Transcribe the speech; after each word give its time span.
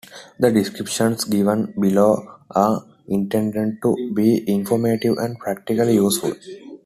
The 0.39 0.49
descriptions 0.51 1.25
given 1.25 1.75
below 1.79 2.25
are 2.55 2.87
intended 3.07 3.83
to 3.83 3.95
be 4.15 4.43
informative 4.51 5.17
and 5.19 5.37
practically 5.37 5.93
useful. 5.93 6.33